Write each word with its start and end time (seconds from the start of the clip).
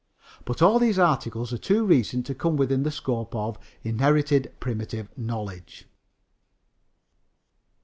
But 0.45 0.63
all 0.63 0.79
these 0.79 0.97
articles 0.97 1.53
are 1.53 1.59
too 1.59 1.85
recent 1.85 2.25
to 2.25 2.33
come 2.33 2.57
within 2.57 2.81
the 2.81 2.89
scope 2.89 3.35
of 3.35 3.59
inherited 3.83 4.51
primitive 4.59 5.15
knowledge. 5.15 5.85